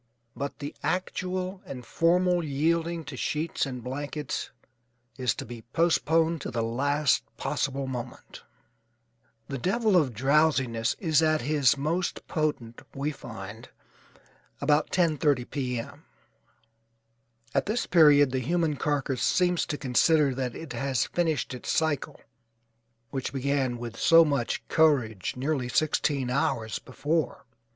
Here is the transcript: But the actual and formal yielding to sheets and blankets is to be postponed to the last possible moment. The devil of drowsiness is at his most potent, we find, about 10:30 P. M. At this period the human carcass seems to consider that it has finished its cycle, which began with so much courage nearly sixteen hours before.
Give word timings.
But 0.35 0.57
the 0.57 0.73
actual 0.81 1.61
and 1.63 1.85
formal 1.85 2.43
yielding 2.43 3.03
to 3.03 3.15
sheets 3.15 3.67
and 3.67 3.83
blankets 3.83 4.49
is 5.15 5.35
to 5.35 5.45
be 5.45 5.61
postponed 5.73 6.41
to 6.41 6.49
the 6.49 6.63
last 6.63 7.21
possible 7.37 7.85
moment. 7.85 8.41
The 9.47 9.59
devil 9.59 9.95
of 9.95 10.15
drowsiness 10.15 10.95
is 10.97 11.21
at 11.21 11.41
his 11.41 11.77
most 11.77 12.25
potent, 12.27 12.81
we 12.95 13.11
find, 13.11 13.69
about 14.59 14.89
10:30 14.89 15.47
P. 15.47 15.79
M. 15.79 16.03
At 17.53 17.67
this 17.67 17.85
period 17.85 18.31
the 18.31 18.39
human 18.39 18.77
carcass 18.77 19.21
seems 19.21 19.67
to 19.67 19.77
consider 19.77 20.33
that 20.33 20.55
it 20.55 20.73
has 20.73 21.05
finished 21.05 21.53
its 21.53 21.69
cycle, 21.71 22.19
which 23.11 23.31
began 23.31 23.77
with 23.77 23.97
so 23.99 24.25
much 24.25 24.67
courage 24.67 25.35
nearly 25.35 25.69
sixteen 25.69 26.31
hours 26.31 26.79
before. 26.79 27.45